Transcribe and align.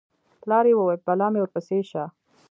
پلار 0.41 0.65
یې 0.69 0.75
وویل: 0.77 0.99
بلا 1.07 1.27
مې 1.31 1.39
ورپسې 1.41 1.79
شه 1.89 2.03